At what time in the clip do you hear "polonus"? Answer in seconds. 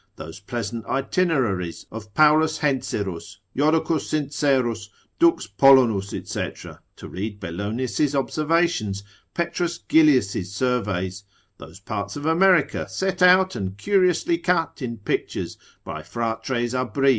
5.45-6.09